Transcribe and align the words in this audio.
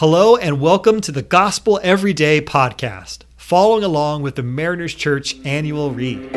Hello, 0.00 0.36
and 0.36 0.60
welcome 0.60 1.00
to 1.00 1.10
the 1.10 1.22
Gospel 1.22 1.80
Everyday 1.82 2.42
podcast, 2.42 3.20
following 3.38 3.82
along 3.82 4.20
with 4.20 4.34
the 4.34 4.42
Mariners 4.42 4.94
Church 4.94 5.36
annual 5.46 5.90
read. 5.90 6.30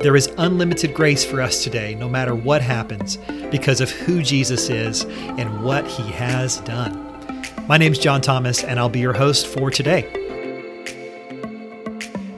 There 0.00 0.14
is 0.14 0.30
unlimited 0.36 0.92
grace 0.92 1.24
for 1.24 1.40
us 1.40 1.64
today, 1.64 1.94
no 1.94 2.06
matter 2.06 2.34
what 2.34 2.60
happens, 2.60 3.16
because 3.50 3.80
of 3.80 3.90
who 3.90 4.22
Jesus 4.22 4.68
is 4.68 5.04
and 5.38 5.64
what 5.64 5.86
he 5.86 6.12
has 6.12 6.58
done. 6.58 7.42
My 7.66 7.78
name 7.78 7.92
is 7.92 7.98
John 7.98 8.20
Thomas, 8.20 8.62
and 8.62 8.78
I'll 8.78 8.90
be 8.90 9.00
your 9.00 9.14
host 9.14 9.46
for 9.46 9.70
today. 9.70 10.06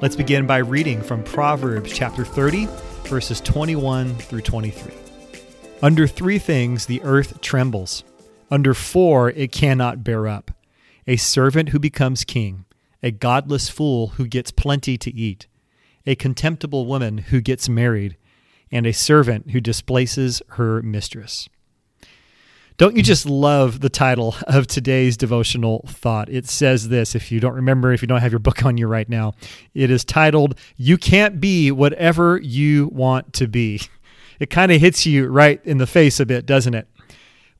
Let's 0.00 0.14
begin 0.14 0.46
by 0.46 0.58
reading 0.58 1.02
from 1.02 1.24
Proverbs 1.24 1.92
chapter 1.92 2.24
30, 2.24 2.68
verses 3.06 3.40
21 3.40 4.14
through 4.18 4.42
23. 4.42 4.92
Under 5.82 6.06
three 6.06 6.38
things 6.38 6.86
the 6.86 7.02
earth 7.02 7.40
trembles. 7.40 8.04
Under 8.52 8.72
four 8.72 9.30
it 9.30 9.50
cannot 9.50 10.04
bear 10.04 10.28
up 10.28 10.52
a 11.06 11.16
servant 11.16 11.70
who 11.70 11.80
becomes 11.80 12.22
king, 12.22 12.64
a 13.02 13.10
godless 13.10 13.68
fool 13.68 14.08
who 14.08 14.26
gets 14.26 14.52
plenty 14.52 14.96
to 14.96 15.12
eat, 15.12 15.48
a 16.06 16.14
contemptible 16.14 16.86
woman 16.86 17.18
who 17.18 17.40
gets 17.40 17.68
married, 17.68 18.16
and 18.70 18.86
a 18.86 18.92
servant 18.92 19.50
who 19.50 19.60
displaces 19.60 20.40
her 20.50 20.80
mistress. 20.82 21.48
Don't 22.78 22.96
you 22.96 23.02
just 23.02 23.26
love 23.26 23.80
the 23.80 23.90
title 23.90 24.34
of 24.46 24.66
today's 24.66 25.16
devotional 25.16 25.84
thought? 25.88 26.28
It 26.28 26.48
says 26.48 26.88
this, 26.88 27.14
if 27.14 27.30
you 27.30 27.38
don't 27.38 27.54
remember, 27.54 27.92
if 27.92 28.00
you 28.00 28.08
don't 28.08 28.20
have 28.20 28.32
your 28.32 28.38
book 28.38 28.64
on 28.64 28.78
you 28.78 28.86
right 28.86 29.08
now, 29.08 29.34
it 29.74 29.90
is 29.90 30.04
titled, 30.04 30.58
You 30.76 30.96
Can't 30.96 31.40
Be 31.40 31.70
Whatever 31.70 32.38
You 32.38 32.88
Want 32.92 33.32
to 33.34 33.46
Be 33.46 33.80
it 34.42 34.50
kind 34.50 34.72
of 34.72 34.80
hits 34.80 35.06
you 35.06 35.28
right 35.28 35.60
in 35.64 35.78
the 35.78 35.86
face 35.86 36.18
a 36.18 36.26
bit, 36.26 36.46
doesn't 36.46 36.74
it? 36.74 36.88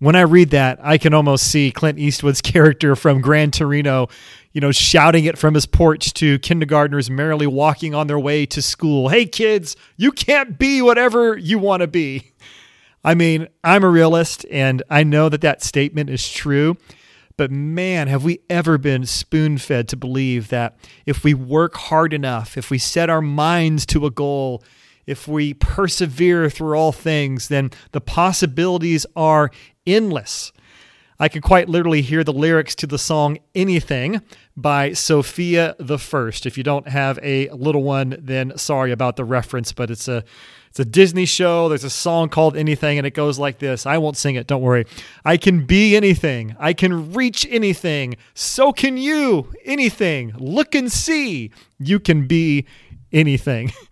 When 0.00 0.16
I 0.16 0.22
read 0.22 0.50
that, 0.50 0.80
I 0.82 0.98
can 0.98 1.14
almost 1.14 1.46
see 1.46 1.70
Clint 1.70 1.96
Eastwood's 1.96 2.40
character 2.42 2.96
from 2.96 3.20
Gran 3.20 3.52
Torino, 3.52 4.08
you 4.50 4.60
know, 4.60 4.72
shouting 4.72 5.24
it 5.24 5.38
from 5.38 5.54
his 5.54 5.64
porch 5.64 6.12
to 6.14 6.40
kindergartners 6.40 7.08
merrily 7.08 7.46
walking 7.46 7.94
on 7.94 8.08
their 8.08 8.18
way 8.18 8.46
to 8.46 8.60
school. 8.60 9.10
Hey, 9.10 9.26
kids, 9.26 9.76
you 9.96 10.10
can't 10.10 10.58
be 10.58 10.82
whatever 10.82 11.38
you 11.38 11.60
want 11.60 11.82
to 11.82 11.86
be. 11.86 12.32
I 13.04 13.14
mean, 13.14 13.46
I'm 13.62 13.84
a 13.84 13.88
realist 13.88 14.44
and 14.50 14.82
I 14.90 15.04
know 15.04 15.28
that 15.28 15.40
that 15.42 15.62
statement 15.62 16.10
is 16.10 16.28
true. 16.28 16.76
But 17.36 17.52
man, 17.52 18.08
have 18.08 18.24
we 18.24 18.40
ever 18.50 18.76
been 18.76 19.06
spoon 19.06 19.56
fed 19.56 19.86
to 19.90 19.96
believe 19.96 20.48
that 20.48 20.76
if 21.06 21.22
we 21.22 21.32
work 21.32 21.76
hard 21.76 22.12
enough, 22.12 22.58
if 22.58 22.70
we 22.70 22.78
set 22.78 23.08
our 23.08 23.22
minds 23.22 23.86
to 23.86 24.04
a 24.04 24.10
goal, 24.10 24.64
if 25.06 25.26
we 25.26 25.54
persevere 25.54 26.48
through 26.48 26.76
all 26.76 26.92
things, 26.92 27.48
then 27.48 27.70
the 27.92 28.00
possibilities 28.00 29.06
are 29.16 29.50
endless. 29.86 30.52
I 31.18 31.28
can 31.28 31.40
quite 31.40 31.68
literally 31.68 32.02
hear 32.02 32.24
the 32.24 32.32
lyrics 32.32 32.74
to 32.76 32.86
the 32.86 32.98
song 32.98 33.38
Anything 33.54 34.22
by 34.56 34.92
Sofia 34.92 35.76
the 35.78 35.98
First. 35.98 36.46
If 36.46 36.58
you 36.58 36.64
don't 36.64 36.88
have 36.88 37.18
a 37.22 37.48
little 37.50 37.84
one, 37.84 38.16
then 38.18 38.58
sorry 38.58 38.90
about 38.90 39.14
the 39.16 39.24
reference, 39.24 39.72
but 39.72 39.90
it's 39.90 40.08
a 40.08 40.24
it's 40.68 40.80
a 40.80 40.84
Disney 40.86 41.26
show. 41.26 41.68
There's 41.68 41.84
a 41.84 41.90
song 41.90 42.30
called 42.30 42.56
Anything, 42.56 42.96
and 42.96 43.06
it 43.06 43.12
goes 43.12 43.38
like 43.38 43.58
this. 43.58 43.84
I 43.84 43.98
won't 43.98 44.16
sing 44.16 44.36
it, 44.36 44.46
don't 44.46 44.62
worry. 44.62 44.86
I 45.22 45.36
can 45.36 45.66
be 45.66 45.94
anything. 45.94 46.56
I 46.58 46.72
can 46.72 47.12
reach 47.12 47.46
anything. 47.50 48.16
So 48.32 48.72
can 48.72 48.96
you. 48.96 49.52
Anything. 49.66 50.32
Look 50.38 50.74
and 50.74 50.90
see. 50.90 51.50
You 51.78 52.00
can 52.00 52.26
be 52.26 52.66
anything. 53.12 53.70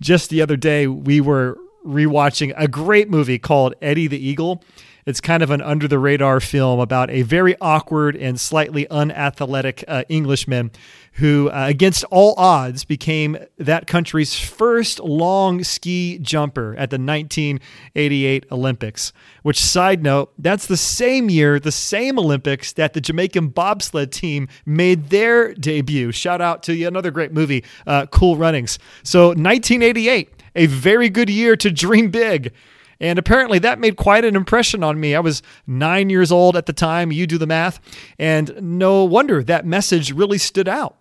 just 0.00 0.30
the 0.30 0.42
other 0.42 0.56
day 0.56 0.86
we 0.86 1.20
were 1.20 1.58
rewatching 1.86 2.52
a 2.56 2.68
great 2.68 3.10
movie 3.10 3.38
called 3.38 3.74
Eddie 3.80 4.06
the 4.06 4.18
Eagle. 4.18 4.62
It's 5.10 5.20
kind 5.20 5.42
of 5.42 5.50
an 5.50 5.60
under 5.60 5.88
the 5.88 5.98
radar 5.98 6.38
film 6.38 6.78
about 6.78 7.10
a 7.10 7.22
very 7.22 7.56
awkward 7.60 8.14
and 8.14 8.38
slightly 8.38 8.88
unathletic 8.88 9.82
uh, 9.88 10.04
Englishman 10.08 10.70
who, 11.14 11.50
uh, 11.50 11.66
against 11.66 12.04
all 12.12 12.34
odds, 12.36 12.84
became 12.84 13.36
that 13.58 13.88
country's 13.88 14.38
first 14.38 15.00
long 15.00 15.64
ski 15.64 16.20
jumper 16.20 16.76
at 16.76 16.90
the 16.90 16.98
1988 16.98 18.46
Olympics. 18.52 19.12
Which, 19.42 19.60
side 19.60 20.04
note, 20.04 20.32
that's 20.38 20.66
the 20.66 20.76
same 20.76 21.28
year, 21.28 21.58
the 21.58 21.72
same 21.72 22.16
Olympics 22.16 22.72
that 22.74 22.92
the 22.92 23.00
Jamaican 23.00 23.48
bobsled 23.48 24.12
team 24.12 24.46
made 24.64 25.10
their 25.10 25.54
debut. 25.54 26.12
Shout 26.12 26.40
out 26.40 26.62
to 26.62 26.74
you, 26.76 26.86
another 26.86 27.10
great 27.10 27.32
movie, 27.32 27.64
uh, 27.84 28.06
Cool 28.06 28.36
Runnings. 28.36 28.78
So, 29.02 29.30
1988, 29.30 30.32
a 30.54 30.66
very 30.66 31.08
good 31.08 31.28
year 31.28 31.56
to 31.56 31.72
dream 31.72 32.12
big. 32.12 32.52
And 33.00 33.18
apparently 33.18 33.58
that 33.60 33.78
made 33.78 33.96
quite 33.96 34.24
an 34.24 34.36
impression 34.36 34.84
on 34.84 35.00
me. 35.00 35.14
I 35.14 35.20
was 35.20 35.42
nine 35.66 36.10
years 36.10 36.30
old 36.30 36.56
at 36.56 36.66
the 36.66 36.72
time. 36.72 37.10
You 37.10 37.26
do 37.26 37.38
the 37.38 37.46
math. 37.46 37.80
And 38.18 38.52
no 38.60 39.04
wonder 39.04 39.42
that 39.42 39.64
message 39.64 40.12
really 40.12 40.38
stood 40.38 40.68
out. 40.68 40.98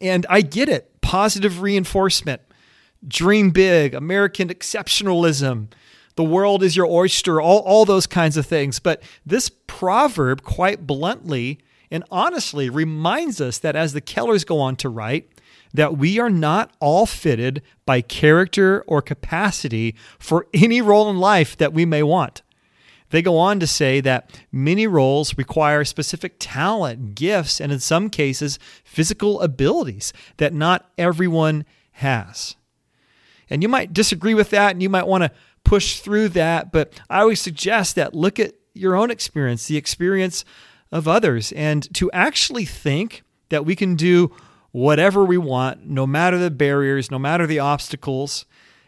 And 0.00 0.26
I 0.28 0.42
get 0.42 0.68
it 0.68 1.00
positive 1.00 1.62
reinforcement, 1.62 2.42
dream 3.06 3.50
big, 3.50 3.94
American 3.94 4.48
exceptionalism. 4.48 5.68
The 6.16 6.24
world 6.24 6.62
is 6.62 6.76
your 6.76 6.86
oyster, 6.86 7.40
all, 7.40 7.60
all 7.60 7.84
those 7.84 8.06
kinds 8.06 8.36
of 8.36 8.46
things. 8.46 8.78
But 8.78 9.02
this 9.24 9.50
proverb, 9.66 10.42
quite 10.42 10.86
bluntly 10.86 11.58
and 11.90 12.04
honestly, 12.10 12.68
reminds 12.68 13.40
us 13.40 13.58
that 13.58 13.76
as 13.76 13.92
the 13.92 14.00
Kellers 14.00 14.44
go 14.44 14.60
on 14.60 14.76
to 14.76 14.88
write, 14.88 15.28
that 15.74 15.98
we 15.98 16.18
are 16.20 16.30
not 16.30 16.72
all 16.80 17.04
fitted 17.04 17.60
by 17.84 18.00
character 18.00 18.82
or 18.86 19.02
capacity 19.02 19.94
for 20.18 20.46
any 20.54 20.80
role 20.80 21.10
in 21.10 21.18
life 21.18 21.56
that 21.56 21.74
we 21.74 21.84
may 21.84 22.02
want. 22.02 22.42
They 23.10 23.20
go 23.22 23.36
on 23.36 23.60
to 23.60 23.66
say 23.66 24.00
that 24.00 24.40
many 24.50 24.86
roles 24.86 25.36
require 25.36 25.84
specific 25.84 26.36
talent, 26.38 27.14
gifts, 27.14 27.60
and 27.60 27.70
in 27.70 27.80
some 27.80 28.08
cases, 28.08 28.58
physical 28.82 29.40
abilities 29.40 30.12
that 30.38 30.54
not 30.54 30.90
everyone 30.96 31.64
has. 31.92 32.56
And 33.50 33.62
you 33.62 33.68
might 33.68 33.92
disagree 33.92 34.34
with 34.34 34.50
that 34.50 34.72
and 34.72 34.82
you 34.82 34.88
might 34.88 35.06
want 35.06 35.24
to 35.24 35.30
push 35.64 36.00
through 36.00 36.30
that, 36.30 36.72
but 36.72 37.00
I 37.08 37.20
always 37.20 37.40
suggest 37.40 37.94
that 37.96 38.14
look 38.14 38.38
at 38.38 38.54
your 38.74 38.96
own 38.96 39.10
experience, 39.10 39.66
the 39.66 39.76
experience 39.76 40.44
of 40.90 41.08
others, 41.08 41.52
and 41.52 41.92
to 41.94 42.10
actually 42.12 42.64
think 42.64 43.22
that 43.48 43.64
we 43.64 43.76
can 43.76 43.94
do 43.94 44.34
whatever 44.74 45.24
we 45.24 45.38
want, 45.38 45.86
no 45.86 46.04
matter 46.04 46.36
the 46.36 46.50
barriers, 46.50 47.08
no 47.08 47.18
matter 47.18 47.46
the 47.46 47.60
obstacles, 47.60 48.44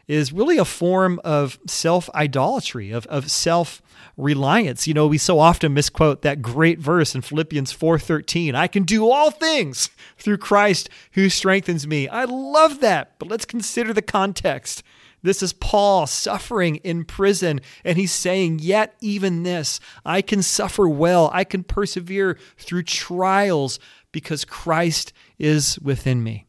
is 0.08 0.32
really 0.32 0.58
a 0.58 0.64
form 0.64 1.20
of 1.22 1.60
self 1.68 2.10
idolatry, 2.12 2.90
of, 2.90 3.06
of 3.06 3.30
self 3.30 3.80
reliance. 4.16 4.88
You 4.88 4.94
know, 4.94 5.06
we 5.06 5.16
so 5.16 5.38
often 5.38 5.74
misquote 5.74 6.22
that 6.22 6.42
great 6.42 6.80
verse 6.80 7.14
in 7.14 7.20
Philippians 7.20 7.72
4:13, 7.72 8.56
I 8.56 8.66
can 8.66 8.82
do 8.82 9.08
all 9.08 9.30
things 9.30 9.90
through 10.18 10.38
Christ 10.38 10.90
who 11.12 11.28
strengthens 11.28 11.86
me. 11.86 12.08
I 12.08 12.24
love 12.24 12.80
that, 12.80 13.12
but 13.20 13.28
let's 13.28 13.44
consider 13.44 13.92
the 13.92 14.02
context. 14.02 14.82
This 15.22 15.42
is 15.42 15.52
Paul 15.52 16.06
suffering 16.06 16.76
in 16.76 17.04
prison, 17.04 17.60
and 17.84 17.98
he's 17.98 18.12
saying, 18.12 18.60
Yet 18.60 18.94
even 19.00 19.42
this, 19.42 19.80
I 20.04 20.22
can 20.22 20.42
suffer 20.42 20.88
well. 20.88 21.30
I 21.32 21.44
can 21.44 21.64
persevere 21.64 22.38
through 22.58 22.84
trials 22.84 23.78
because 24.12 24.44
Christ 24.44 25.12
is 25.38 25.78
within 25.80 26.22
me. 26.22 26.46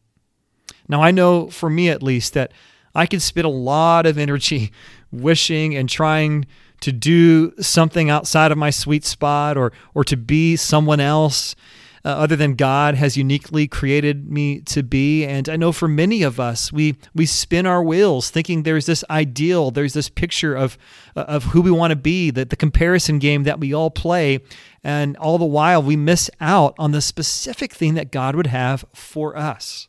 Now, 0.88 1.02
I 1.02 1.10
know 1.10 1.50
for 1.50 1.68
me 1.68 1.88
at 1.90 2.02
least 2.02 2.34
that 2.34 2.52
I 2.94 3.06
can 3.06 3.20
spend 3.20 3.46
a 3.46 3.50
lot 3.50 4.06
of 4.06 4.18
energy 4.18 4.72
wishing 5.10 5.74
and 5.76 5.88
trying 5.88 6.46
to 6.80 6.92
do 6.92 7.52
something 7.60 8.08
outside 8.08 8.52
of 8.52 8.58
my 8.58 8.70
sweet 8.70 9.04
spot 9.04 9.56
or, 9.56 9.72
or 9.94 10.04
to 10.04 10.16
be 10.16 10.56
someone 10.56 11.00
else 11.00 11.56
uh, 12.04 12.08
other 12.08 12.36
than 12.36 12.54
God 12.54 12.94
has 12.94 13.16
uniquely 13.16 13.66
created 13.66 14.30
me 14.30 14.60
to 14.62 14.82
be. 14.82 15.24
And 15.24 15.48
I 15.48 15.56
know 15.56 15.72
for 15.72 15.88
many 15.88 16.22
of 16.22 16.38
us, 16.38 16.72
we 16.72 16.96
we 17.14 17.26
spin 17.26 17.66
our 17.66 17.82
wheels 17.82 18.30
thinking 18.30 18.62
there's 18.62 18.86
this 18.86 19.04
ideal, 19.10 19.70
there's 19.70 19.94
this 19.94 20.08
picture 20.08 20.54
of 20.54 20.78
uh, 21.16 21.20
of 21.22 21.44
who 21.44 21.60
we 21.60 21.70
want 21.70 21.90
to 21.90 21.96
be, 21.96 22.30
that 22.30 22.50
the 22.50 22.56
comparison 22.56 23.18
game 23.18 23.44
that 23.44 23.60
we 23.60 23.74
all 23.74 23.90
play, 23.90 24.40
and 24.82 25.16
all 25.16 25.38
the 25.38 25.44
while 25.44 25.82
we 25.82 25.96
miss 25.96 26.30
out 26.40 26.74
on 26.78 26.92
the 26.92 27.00
specific 27.00 27.72
thing 27.72 27.94
that 27.94 28.12
God 28.12 28.36
would 28.36 28.48
have 28.48 28.84
for 28.94 29.36
us. 29.36 29.88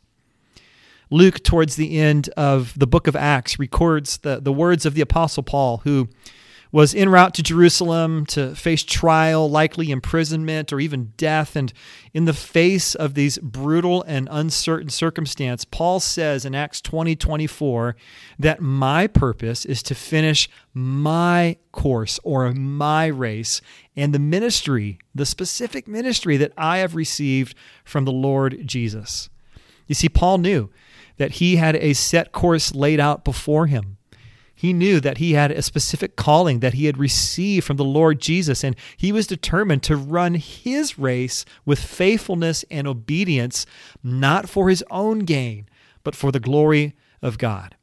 Luke, 1.10 1.42
towards 1.42 1.74
the 1.74 1.98
end 1.98 2.28
of 2.36 2.78
the 2.78 2.86
book 2.86 3.08
of 3.08 3.16
Acts, 3.16 3.58
records 3.58 4.18
the, 4.18 4.40
the 4.40 4.52
words 4.52 4.86
of 4.86 4.94
the 4.94 5.00
Apostle 5.00 5.42
Paul, 5.42 5.78
who 5.78 6.08
was 6.72 6.94
en 6.94 7.08
route 7.08 7.34
to 7.34 7.42
Jerusalem 7.42 8.24
to 8.26 8.54
face 8.54 8.82
trial, 8.82 9.50
likely 9.50 9.90
imprisonment, 9.90 10.72
or 10.72 10.80
even 10.80 11.12
death. 11.16 11.56
And 11.56 11.72
in 12.14 12.24
the 12.24 12.32
face 12.32 12.94
of 12.94 13.14
these 13.14 13.38
brutal 13.38 14.02
and 14.04 14.28
uncertain 14.30 14.88
circumstance, 14.88 15.64
Paul 15.64 16.00
says 16.00 16.44
in 16.44 16.54
Acts 16.54 16.80
20 16.80 17.16
24 17.16 17.96
that 18.38 18.60
my 18.60 19.06
purpose 19.06 19.64
is 19.64 19.82
to 19.84 19.94
finish 19.94 20.48
my 20.72 21.56
course 21.72 22.20
or 22.22 22.52
my 22.52 23.06
race 23.06 23.60
and 23.96 24.14
the 24.14 24.18
ministry, 24.18 24.98
the 25.14 25.26
specific 25.26 25.88
ministry 25.88 26.36
that 26.36 26.52
I 26.56 26.78
have 26.78 26.94
received 26.94 27.54
from 27.84 28.04
the 28.04 28.12
Lord 28.12 28.66
Jesus. 28.66 29.28
You 29.86 29.94
see, 29.94 30.08
Paul 30.08 30.38
knew 30.38 30.70
that 31.16 31.32
he 31.32 31.56
had 31.56 31.76
a 31.76 31.92
set 31.92 32.32
course 32.32 32.74
laid 32.74 33.00
out 33.00 33.24
before 33.24 33.66
him. 33.66 33.98
He 34.60 34.74
knew 34.74 35.00
that 35.00 35.16
he 35.16 35.32
had 35.32 35.50
a 35.50 35.62
specific 35.62 36.16
calling 36.16 36.60
that 36.60 36.74
he 36.74 36.84
had 36.84 36.98
received 36.98 37.64
from 37.64 37.78
the 37.78 37.82
Lord 37.82 38.20
Jesus, 38.20 38.62
and 38.62 38.76
he 38.94 39.10
was 39.10 39.26
determined 39.26 39.82
to 39.84 39.96
run 39.96 40.34
his 40.34 40.98
race 40.98 41.46
with 41.64 41.78
faithfulness 41.78 42.62
and 42.70 42.86
obedience, 42.86 43.64
not 44.02 44.50
for 44.50 44.68
his 44.68 44.84
own 44.90 45.20
gain, 45.20 45.66
but 46.04 46.14
for 46.14 46.30
the 46.30 46.40
glory 46.40 46.94
of 47.22 47.38
God. 47.38 47.74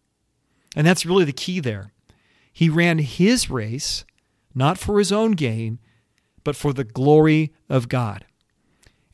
And 0.75 0.85
that's 0.85 1.03
really 1.03 1.23
the 1.23 1.33
key 1.33 1.59
there. 1.59 1.93
He 2.53 2.69
ran 2.69 2.99
his 2.99 3.49
race, 3.49 4.05
not 4.53 4.77
for 4.77 4.99
his 4.99 5.11
own 5.11 5.31
gain, 5.31 5.79
but 6.43 6.55
for 6.55 6.73
the 6.73 6.83
glory 6.83 7.55
of 7.67 7.89
God. 7.89 8.23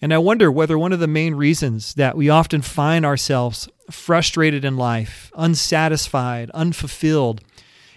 And 0.03 0.13
I 0.13 0.17
wonder 0.17 0.51
whether 0.51 0.77
one 0.77 0.91
of 0.91 0.99
the 0.99 1.07
main 1.07 1.33
reasons 1.33 1.93
that 1.93 2.17
we 2.17 2.27
often 2.27 2.61
find 2.61 3.05
ourselves 3.05 3.69
frustrated 3.89 4.65
in 4.65 4.75
life, 4.75 5.31
unsatisfied, 5.33 6.49
unfulfilled, 6.49 7.39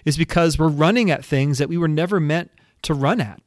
is 0.05 0.17
because 0.17 0.57
we're 0.57 0.69
running 0.69 1.11
at 1.11 1.25
things 1.25 1.59
that 1.59 1.69
we 1.69 1.77
were 1.77 1.89
never 1.89 2.21
meant 2.21 2.53
to 2.83 2.95
run 2.95 3.21
at. 3.21 3.43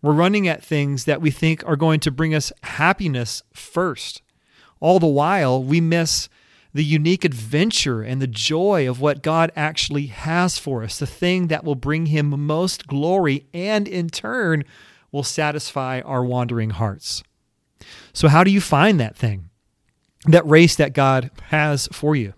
We're 0.00 0.14
running 0.14 0.48
at 0.48 0.64
things 0.64 1.04
that 1.04 1.20
we 1.20 1.30
think 1.30 1.62
are 1.66 1.76
going 1.76 2.00
to 2.00 2.10
bring 2.10 2.34
us 2.34 2.54
happiness 2.62 3.42
first. 3.52 4.22
All 4.80 4.98
the 4.98 5.06
while, 5.06 5.62
we 5.62 5.82
miss 5.82 6.30
the 6.72 6.84
unique 6.84 7.26
adventure 7.26 8.00
and 8.00 8.18
the 8.18 8.26
joy 8.26 8.88
of 8.88 9.02
what 9.02 9.22
God 9.22 9.52
actually 9.54 10.06
has 10.06 10.56
for 10.56 10.82
us, 10.82 10.98
the 10.98 11.06
thing 11.06 11.48
that 11.48 11.64
will 11.64 11.74
bring 11.74 12.06
Him 12.06 12.46
most 12.46 12.86
glory 12.86 13.44
and 13.52 13.86
in 13.86 14.08
turn 14.08 14.64
will 15.12 15.22
satisfy 15.22 16.00
our 16.00 16.24
wandering 16.24 16.70
hearts. 16.70 17.22
So, 18.12 18.28
how 18.28 18.44
do 18.44 18.50
you 18.50 18.60
find 18.60 19.00
that 19.00 19.16
thing, 19.16 19.50
that 20.26 20.46
race 20.46 20.76
that 20.76 20.92
God 20.92 21.30
has 21.48 21.88
for 21.92 22.14
you? 22.14 22.34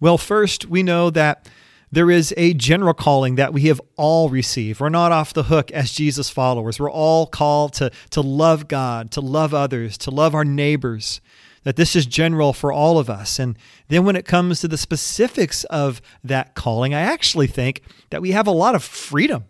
Well, 0.00 0.18
first, 0.18 0.66
we 0.66 0.82
know 0.82 1.10
that 1.10 1.48
there 1.92 2.10
is 2.10 2.32
a 2.36 2.54
general 2.54 2.94
calling 2.94 3.34
that 3.34 3.52
we 3.52 3.62
have 3.62 3.80
all 3.96 4.28
received. 4.28 4.80
We're 4.80 4.88
not 4.88 5.12
off 5.12 5.34
the 5.34 5.44
hook 5.44 5.70
as 5.72 5.90
Jesus 5.90 6.30
followers. 6.30 6.78
We're 6.78 6.90
all 6.90 7.26
called 7.26 7.74
to, 7.74 7.90
to 8.10 8.20
love 8.20 8.68
God, 8.68 9.10
to 9.12 9.20
love 9.20 9.52
others, 9.52 9.98
to 9.98 10.10
love 10.10 10.34
our 10.34 10.44
neighbors. 10.44 11.20
That 11.64 11.76
this 11.76 11.94
is 11.94 12.06
general 12.06 12.54
for 12.54 12.72
all 12.72 12.98
of 12.98 13.10
us. 13.10 13.38
And 13.38 13.58
then 13.88 14.04
when 14.04 14.16
it 14.16 14.24
comes 14.24 14.60
to 14.60 14.68
the 14.68 14.78
specifics 14.78 15.64
of 15.64 16.00
that 16.24 16.54
calling, 16.54 16.94
I 16.94 17.00
actually 17.00 17.48
think 17.48 17.82
that 18.08 18.22
we 18.22 18.30
have 18.30 18.46
a 18.46 18.52
lot 18.52 18.74
of 18.74 18.82
freedom 18.82 19.44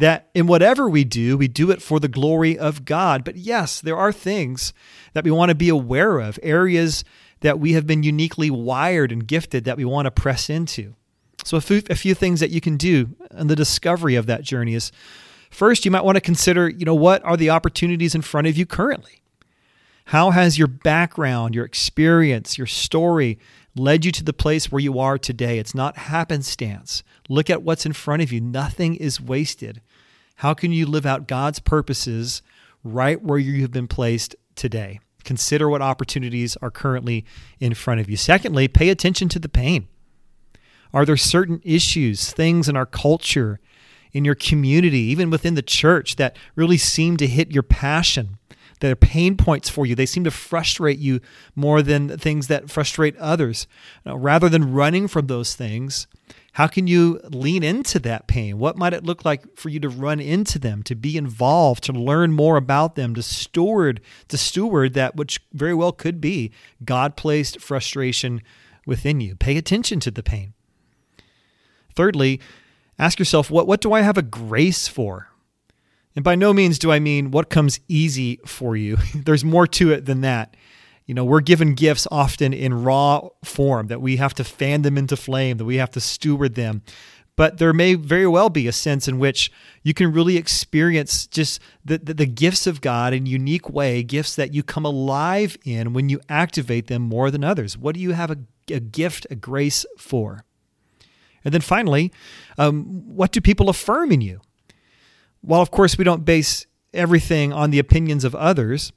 that 0.00 0.30
in 0.34 0.46
whatever 0.46 0.88
we 0.88 1.04
do, 1.04 1.36
we 1.36 1.46
do 1.46 1.70
it 1.70 1.82
for 1.82 2.00
the 2.00 2.08
glory 2.08 2.58
of 2.58 2.84
God. 2.84 3.22
But 3.22 3.36
yes, 3.36 3.80
there 3.80 3.96
are 3.96 4.12
things 4.12 4.72
that 5.12 5.24
we 5.24 5.30
want 5.30 5.50
to 5.50 5.54
be 5.54 5.68
aware 5.68 6.18
of, 6.18 6.38
areas 6.42 7.04
that 7.40 7.60
we 7.60 7.74
have 7.74 7.86
been 7.86 8.02
uniquely 8.02 8.50
wired 8.50 9.12
and 9.12 9.26
gifted 9.26 9.64
that 9.64 9.76
we 9.76 9.84
want 9.84 10.06
to 10.06 10.10
press 10.10 10.48
into. 10.48 10.94
So, 11.44 11.56
a 11.56 11.60
few, 11.60 11.82
a 11.90 11.94
few 11.94 12.14
things 12.14 12.40
that 12.40 12.50
you 12.50 12.60
can 12.60 12.76
do 12.76 13.14
in 13.36 13.46
the 13.46 13.56
discovery 13.56 14.14
of 14.14 14.26
that 14.26 14.42
journey 14.42 14.74
is 14.74 14.90
first, 15.50 15.84
you 15.84 15.90
might 15.90 16.04
want 16.04 16.16
to 16.16 16.20
consider, 16.20 16.68
you 16.68 16.84
know, 16.84 16.94
what 16.94 17.24
are 17.24 17.36
the 17.36 17.50
opportunities 17.50 18.14
in 18.14 18.22
front 18.22 18.46
of 18.46 18.56
you 18.56 18.66
currently? 18.66 19.22
How 20.06 20.30
has 20.30 20.58
your 20.58 20.66
background, 20.66 21.54
your 21.54 21.64
experience, 21.64 22.58
your 22.58 22.66
story 22.66 23.38
led 23.76 24.04
you 24.04 24.12
to 24.12 24.24
the 24.24 24.32
place 24.32 24.72
where 24.72 24.80
you 24.80 24.98
are 24.98 25.18
today? 25.18 25.58
It's 25.58 25.74
not 25.74 25.96
happenstance. 25.96 27.02
Look 27.28 27.48
at 27.48 27.62
what's 27.62 27.86
in 27.86 27.92
front 27.92 28.22
of 28.22 28.32
you. 28.32 28.40
Nothing 28.40 28.96
is 28.96 29.20
wasted. 29.20 29.80
How 30.40 30.54
can 30.54 30.72
you 30.72 30.86
live 30.86 31.04
out 31.04 31.28
God's 31.28 31.58
purposes 31.58 32.40
right 32.82 33.22
where 33.22 33.38
you 33.38 33.60
have 33.60 33.72
been 33.72 33.86
placed 33.86 34.34
today? 34.54 35.00
Consider 35.22 35.68
what 35.68 35.82
opportunities 35.82 36.56
are 36.62 36.70
currently 36.70 37.26
in 37.58 37.74
front 37.74 38.00
of 38.00 38.08
you. 38.08 38.16
Secondly, 38.16 38.66
pay 38.66 38.88
attention 38.88 39.28
to 39.28 39.38
the 39.38 39.50
pain. 39.50 39.86
Are 40.94 41.04
there 41.04 41.18
certain 41.18 41.60
issues, 41.62 42.32
things 42.32 42.70
in 42.70 42.76
our 42.76 42.86
culture, 42.86 43.60
in 44.12 44.24
your 44.24 44.34
community, 44.34 45.00
even 45.00 45.28
within 45.28 45.56
the 45.56 45.62
church 45.62 46.16
that 46.16 46.38
really 46.56 46.78
seem 46.78 47.18
to 47.18 47.26
hit 47.26 47.52
your 47.52 47.62
passion? 47.62 48.38
That 48.80 48.92
are 48.92 48.96
pain 48.96 49.36
points 49.36 49.68
for 49.68 49.84
you. 49.84 49.94
They 49.94 50.06
seem 50.06 50.24
to 50.24 50.30
frustrate 50.30 50.98
you 50.98 51.20
more 51.54 51.82
than 51.82 52.16
things 52.16 52.46
that 52.46 52.70
frustrate 52.70 53.14
others. 53.18 53.66
Now, 54.06 54.16
rather 54.16 54.48
than 54.48 54.72
running 54.72 55.06
from 55.06 55.26
those 55.26 55.54
things, 55.54 56.06
how 56.52 56.66
can 56.66 56.86
you 56.86 57.20
lean 57.30 57.62
into 57.62 57.98
that 58.00 58.26
pain? 58.26 58.58
What 58.58 58.76
might 58.76 58.92
it 58.92 59.04
look 59.04 59.24
like 59.24 59.56
for 59.56 59.68
you 59.68 59.78
to 59.80 59.88
run 59.88 60.18
into 60.18 60.58
them, 60.58 60.82
to 60.84 60.94
be 60.94 61.16
involved, 61.16 61.84
to 61.84 61.92
learn 61.92 62.32
more 62.32 62.56
about 62.56 62.96
them, 62.96 63.14
to 63.14 63.22
steward, 63.22 64.00
to 64.28 64.36
steward 64.36 64.94
that 64.94 65.16
which 65.16 65.40
very 65.52 65.74
well 65.74 65.92
could 65.92 66.20
be 66.20 66.50
God 66.84 67.16
placed 67.16 67.60
frustration 67.60 68.42
within 68.84 69.20
you? 69.20 69.36
Pay 69.36 69.56
attention 69.56 70.00
to 70.00 70.10
the 70.10 70.22
pain. 70.22 70.54
Thirdly, 71.94 72.40
ask 72.98 73.18
yourself, 73.18 73.50
what, 73.50 73.66
what 73.66 73.80
do 73.80 73.92
I 73.92 74.00
have 74.00 74.18
a 74.18 74.22
grace 74.22 74.88
for? 74.88 75.28
And 76.16 76.24
by 76.24 76.34
no 76.34 76.52
means 76.52 76.78
do 76.78 76.90
I 76.90 76.98
mean 76.98 77.30
what 77.30 77.50
comes 77.50 77.78
easy 77.86 78.40
for 78.44 78.76
you. 78.76 78.98
There's 79.14 79.44
more 79.44 79.66
to 79.68 79.92
it 79.92 80.06
than 80.06 80.22
that. 80.22 80.56
You 81.10 81.14
know, 81.14 81.24
we're 81.24 81.40
given 81.40 81.74
gifts 81.74 82.06
often 82.12 82.52
in 82.52 82.84
raw 82.84 83.30
form 83.42 83.88
that 83.88 84.00
we 84.00 84.18
have 84.18 84.32
to 84.34 84.44
fan 84.44 84.82
them 84.82 84.96
into 84.96 85.16
flame, 85.16 85.56
that 85.56 85.64
we 85.64 85.74
have 85.74 85.90
to 85.90 86.00
steward 86.00 86.54
them. 86.54 86.82
But 87.34 87.58
there 87.58 87.72
may 87.72 87.94
very 87.96 88.28
well 88.28 88.48
be 88.48 88.68
a 88.68 88.72
sense 88.72 89.08
in 89.08 89.18
which 89.18 89.50
you 89.82 89.92
can 89.92 90.12
really 90.12 90.36
experience 90.36 91.26
just 91.26 91.60
the, 91.84 91.98
the, 91.98 92.14
the 92.14 92.26
gifts 92.26 92.68
of 92.68 92.80
God 92.80 93.12
in 93.12 93.26
unique 93.26 93.68
way, 93.68 94.04
gifts 94.04 94.36
that 94.36 94.54
you 94.54 94.62
come 94.62 94.84
alive 94.84 95.56
in 95.64 95.94
when 95.94 96.08
you 96.08 96.20
activate 96.28 96.86
them 96.86 97.02
more 97.02 97.32
than 97.32 97.42
others. 97.42 97.76
What 97.76 97.96
do 97.96 98.00
you 98.00 98.12
have 98.12 98.30
a, 98.30 98.36
a 98.70 98.78
gift, 98.78 99.26
a 99.32 99.34
grace 99.34 99.84
for? 99.98 100.44
And 101.44 101.52
then 101.52 101.60
finally, 101.60 102.12
um, 102.56 102.84
what 103.16 103.32
do 103.32 103.40
people 103.40 103.68
affirm 103.68 104.12
in 104.12 104.20
you? 104.20 104.42
While, 105.40 105.60
of 105.60 105.72
course, 105.72 105.98
we 105.98 106.04
don't 106.04 106.24
base 106.24 106.66
everything 106.94 107.52
on 107.52 107.72
the 107.72 107.80
opinions 107.80 108.22
of 108.22 108.36
others, 108.36 108.92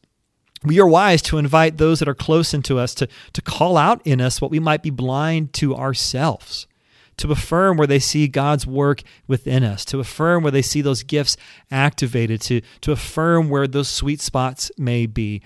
we 0.63 0.79
are 0.79 0.87
wise 0.87 1.21
to 1.23 1.37
invite 1.37 1.77
those 1.77 1.99
that 1.99 2.07
are 2.07 2.15
close 2.15 2.53
unto 2.53 2.77
us 2.77 2.93
to, 2.95 3.07
to 3.33 3.41
call 3.41 3.77
out 3.77 4.01
in 4.05 4.21
us 4.21 4.41
what 4.41 4.51
we 4.51 4.59
might 4.59 4.83
be 4.83 4.89
blind 4.89 5.53
to 5.53 5.75
ourselves, 5.75 6.67
to 7.17 7.31
affirm 7.31 7.77
where 7.77 7.87
they 7.87 7.99
see 7.99 8.27
God's 8.27 8.65
work 8.65 9.03
within 9.27 9.63
us, 9.63 9.85
to 9.85 9.99
affirm 9.99 10.43
where 10.43 10.51
they 10.51 10.61
see 10.61 10.81
those 10.81 11.03
gifts 11.03 11.37
activated, 11.71 12.41
to, 12.41 12.61
to 12.81 12.91
affirm 12.91 13.49
where 13.49 13.67
those 13.67 13.89
sweet 13.89 14.21
spots 14.21 14.71
may 14.77 15.05
be. 15.05 15.41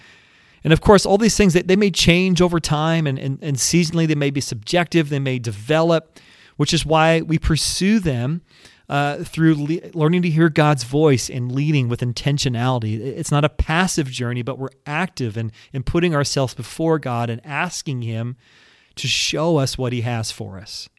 And 0.64 0.74
of 0.74 0.82
course, 0.82 1.06
all 1.06 1.18
these 1.18 1.38
things 1.38 1.54
they, 1.54 1.62
they 1.62 1.76
may 1.76 1.92
change 1.92 2.42
over 2.42 2.60
time 2.60 3.08
and, 3.08 3.18
and, 3.18 3.40
and 3.42 3.58
seasonally, 3.58 4.08
they 4.08 4.16
may 4.16 4.32
be 4.32 4.42
subjective, 4.42 5.10
they 5.10 5.20
may 5.20 5.40
develop, 5.40 6.20
which 6.58 6.74
is 6.74 6.86
why 6.86 7.22
we 7.22 7.38
pursue 7.38 8.00
them 8.00 8.42
uh, 8.90 9.24
through 9.24 9.56
le- 9.56 9.92
learning 9.94 10.22
to 10.22 10.30
hear 10.30 10.50
God's 10.50 10.84
voice 10.84 11.30
and 11.30 11.52
leading 11.52 11.90
with 11.90 12.02
intentionality. 12.02 13.00
It's 13.00 13.32
not 13.32 13.44
a 13.44 13.50
passive 13.50 14.10
journey, 14.10 14.42
but 14.42 14.58
we're 14.58 14.70
active 14.86 15.38
in, 15.38 15.52
in 15.74 15.84
putting 15.84 16.16
ourselves 16.16 16.54
before 16.54 17.00
God 17.00 17.30
and 17.30 17.46
asking 17.46 18.04
Him 18.04 18.38
to 18.96 19.08
show 19.08 19.58
us 19.58 19.78
what 19.78 19.94
He 19.94 20.02
has 20.02 20.32
for 20.32 20.58
us. 20.58 20.90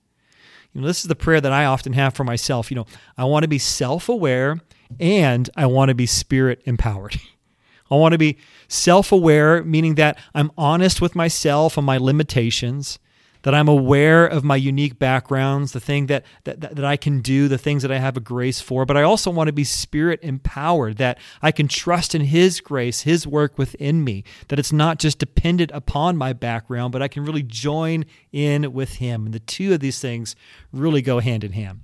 You 0.72 0.82
know, 0.82 0.86
this 0.86 1.00
is 1.00 1.08
the 1.08 1.16
prayer 1.16 1.40
that 1.40 1.52
I 1.52 1.64
often 1.64 1.94
have 1.94 2.14
for 2.14 2.24
myself. 2.24 2.70
You 2.70 2.76
know, 2.76 2.86
I 3.16 3.24
want 3.24 3.44
to 3.44 3.48
be 3.48 3.58
self 3.58 4.08
aware 4.08 4.60
and 5.00 5.48
I 5.56 5.66
want 5.66 5.88
to 5.88 5.94
be 5.94 6.06
spirit 6.06 6.60
empowered. 6.64 7.16
I 7.90 7.94
want 7.94 8.12
to 8.12 8.18
be 8.18 8.36
self 8.68 9.12
aware, 9.12 9.64
meaning 9.64 9.94
that 9.94 10.18
I'm 10.34 10.52
honest 10.58 11.00
with 11.00 11.14
myself 11.14 11.78
and 11.78 11.86
my 11.86 11.96
limitations 11.96 12.98
that 13.42 13.54
I'm 13.54 13.68
aware 13.68 14.26
of 14.26 14.44
my 14.44 14.56
unique 14.56 14.98
backgrounds, 14.98 15.72
the 15.72 15.80
thing 15.80 16.06
that, 16.06 16.24
that, 16.44 16.60
that 16.60 16.84
I 16.84 16.96
can 16.96 17.20
do, 17.20 17.48
the 17.48 17.58
things 17.58 17.82
that 17.82 17.92
I 17.92 17.98
have 17.98 18.16
a 18.16 18.20
grace 18.20 18.60
for, 18.60 18.84
but 18.84 18.96
I 18.96 19.02
also 19.02 19.30
want 19.30 19.48
to 19.48 19.52
be 19.52 19.64
spirit 19.64 20.20
empowered, 20.22 20.96
that 20.98 21.18
I 21.40 21.52
can 21.52 21.68
trust 21.68 22.14
in 22.14 22.22
His 22.22 22.60
grace, 22.60 23.02
His 23.02 23.26
work 23.26 23.56
within 23.58 24.04
me, 24.04 24.24
that 24.48 24.58
it's 24.58 24.72
not 24.72 24.98
just 24.98 25.18
dependent 25.18 25.70
upon 25.72 26.16
my 26.16 26.32
background, 26.32 26.92
but 26.92 27.02
I 27.02 27.08
can 27.08 27.24
really 27.24 27.42
join 27.42 28.04
in 28.32 28.72
with 28.72 28.96
Him. 28.96 29.26
And 29.26 29.34
the 29.34 29.40
two 29.40 29.72
of 29.72 29.80
these 29.80 30.00
things 30.00 30.34
really 30.72 31.02
go 31.02 31.20
hand 31.20 31.44
in 31.44 31.52
hand. 31.52 31.80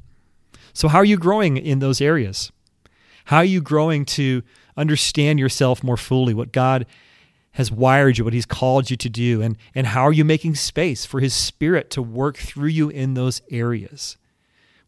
So, 0.72 0.88
how 0.88 0.98
are 0.98 1.04
you 1.04 1.16
growing 1.16 1.56
in 1.56 1.78
those 1.78 2.00
areas? 2.00 2.50
How 3.26 3.38
are 3.38 3.44
you 3.44 3.62
growing 3.62 4.04
to 4.06 4.42
understand 4.76 5.38
yourself 5.38 5.82
more 5.82 5.96
fully, 5.96 6.34
what 6.34 6.52
God 6.52 6.84
has 7.54 7.72
wired 7.72 8.18
you, 8.18 8.24
what 8.24 8.32
He's 8.32 8.46
called 8.46 8.90
you 8.90 8.96
to 8.96 9.08
do, 9.08 9.42
and, 9.42 9.56
and 9.74 9.88
how 9.88 10.02
are 10.02 10.12
you 10.12 10.24
making 10.24 10.54
space 10.54 11.04
for 11.04 11.20
His 11.20 11.34
Spirit 11.34 11.90
to 11.90 12.02
work 12.02 12.36
through 12.36 12.68
you 12.68 12.88
in 12.88 13.14
those 13.14 13.42
areas? 13.50 14.16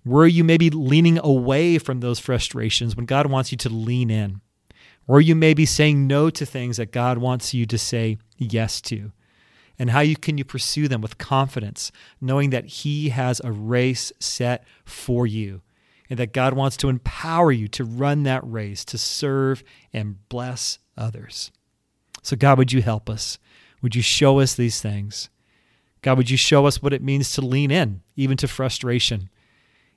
Were 0.05 0.27
you 0.27 0.45
maybe 0.45 0.71
leaning 0.71 1.19
away 1.19 1.79
from 1.79 2.01
those 2.01 2.19
frustrations 2.19 2.95
when 2.95 3.07
God 3.07 3.27
wants 3.27 3.51
you 3.51 3.59
to 3.59 3.69
lean 3.69 4.11
in? 4.11 4.41
Or 5.09 5.21
you 5.21 5.35
may 5.35 5.55
be 5.55 5.67
saying 5.67 6.07
no 6.07 6.31
to 6.31 6.47
things 6.47 6.77
that 6.77 6.93
God 6.93 7.19
wants 7.19 7.55
you 7.55 7.67
to 7.67 7.79
say 7.79 8.19
yes 8.39 8.81
to? 8.83 9.13
And 9.79 9.91
how 9.91 10.01
you, 10.01 10.17
can 10.17 10.39
you 10.39 10.45
pursue 10.45 10.89
them 10.89 11.01
with 11.01 11.19
confidence, 11.19 11.93
knowing 12.21 12.51
that 12.51 12.67
He 12.67 13.09
has 13.11 13.41
a 13.43 13.53
race 13.53 14.13
set 14.21 14.65
for 14.85 15.27
you? 15.27 15.63
and 16.09 16.19
that 16.19 16.33
God 16.33 16.55
wants 16.55 16.77
to 16.79 16.89
empower 16.89 17.51
you 17.51 17.69
to 17.69 17.85
run 17.85 18.23
that 18.25 18.43
race, 18.45 18.85
to 18.87 18.99
serve 18.99 19.65
and 19.93 20.29
bless 20.29 20.79
others. 20.97 21.51
So, 22.27 22.35
God, 22.35 22.59
would 22.59 22.73
you 22.73 22.83
help 22.83 23.09
us? 23.09 23.39
Would 23.83 23.95
you 23.95 24.03
show 24.03 24.41
us 24.41 24.53
these 24.53 24.81
things? 24.81 25.31
God, 26.03 26.19
would 26.19 26.29
you 26.29 26.37
show 26.37 26.67
us 26.67 26.83
what 26.83 26.93
it 26.93 27.01
means 27.01 27.31
to 27.35 27.41
lean 27.41 27.71
in, 27.71 28.03
even 28.17 28.37
to 28.39 28.49
frustration, 28.49 29.31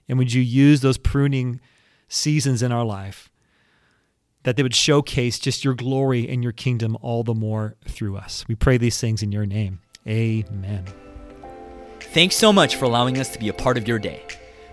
And 0.07 0.19
would 0.19 0.31
you 0.31 0.41
use 0.43 0.81
those 0.81 0.99
pruning 0.99 1.59
seasons 2.07 2.61
in 2.61 2.71
our 2.71 2.85
life 2.85 3.31
that 4.43 4.57
they 4.57 4.61
would 4.61 4.75
showcase 4.75 5.39
just 5.39 5.65
your 5.65 5.73
glory 5.73 6.29
and 6.29 6.43
your 6.43 6.51
kingdom 6.51 6.95
all 7.01 7.23
the 7.23 7.33
more 7.33 7.77
through 7.87 8.17
us? 8.17 8.45
We 8.47 8.53
pray 8.53 8.77
these 8.77 9.01
things 9.01 9.23
in 9.23 9.31
your 9.31 9.47
name. 9.47 9.79
Amen. 10.07 10.85
Thanks 11.99 12.35
so 12.35 12.53
much 12.53 12.75
for 12.75 12.85
allowing 12.85 13.17
us 13.17 13.29
to 13.29 13.39
be 13.39 13.49
a 13.49 13.53
part 13.53 13.75
of 13.75 13.87
your 13.87 13.97
day. 13.97 14.21